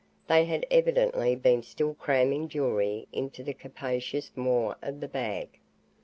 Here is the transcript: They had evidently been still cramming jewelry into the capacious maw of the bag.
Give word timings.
They 0.25 0.45
had 0.45 0.65
evidently 0.71 1.35
been 1.35 1.61
still 1.61 1.93
cramming 1.93 2.47
jewelry 2.49 3.07
into 3.13 3.43
the 3.43 3.53
capacious 3.53 4.31
maw 4.35 4.73
of 4.81 4.99
the 4.99 5.07
bag. 5.07 5.59